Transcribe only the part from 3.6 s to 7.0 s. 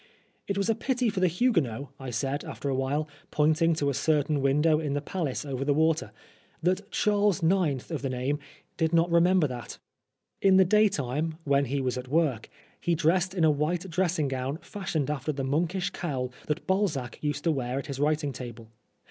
to a certain window in the palace over the water," that